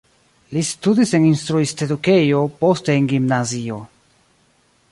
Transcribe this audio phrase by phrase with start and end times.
[0.55, 3.79] Li studis en instruist-edukejo, poste en gimnazio.